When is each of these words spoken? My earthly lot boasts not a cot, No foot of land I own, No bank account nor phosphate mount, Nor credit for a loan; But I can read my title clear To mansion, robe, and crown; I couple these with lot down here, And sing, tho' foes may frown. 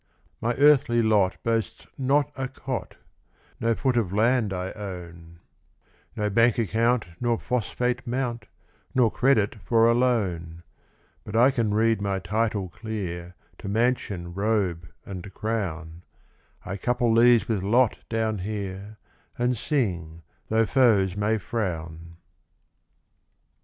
My 0.41 0.55
earthly 0.55 1.03
lot 1.03 1.37
boasts 1.43 1.85
not 1.95 2.31
a 2.35 2.47
cot, 2.47 2.95
No 3.59 3.75
foot 3.75 3.95
of 3.97 4.11
land 4.11 4.51
I 4.51 4.71
own, 4.71 5.37
No 6.15 6.27
bank 6.27 6.57
account 6.57 7.05
nor 7.19 7.37
phosphate 7.39 8.07
mount, 8.07 8.47
Nor 8.95 9.11
credit 9.11 9.57
for 9.63 9.87
a 9.87 9.93
loan; 9.93 10.63
But 11.23 11.35
I 11.35 11.51
can 11.51 11.75
read 11.75 12.01
my 12.01 12.17
title 12.17 12.67
clear 12.69 13.35
To 13.59 13.69
mansion, 13.69 14.33
robe, 14.33 14.87
and 15.05 15.31
crown; 15.35 16.01
I 16.65 16.77
couple 16.77 17.13
these 17.13 17.47
with 17.47 17.61
lot 17.61 17.99
down 18.09 18.39
here, 18.39 18.97
And 19.37 19.55
sing, 19.55 20.23
tho' 20.47 20.65
foes 20.65 21.15
may 21.15 21.37
frown. 21.37 22.17